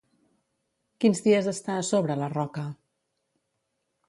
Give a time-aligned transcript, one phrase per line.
[1.05, 2.65] Quins dies està a sobre la roca?